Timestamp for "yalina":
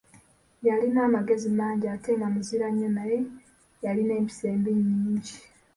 0.65-0.99, 3.83-4.13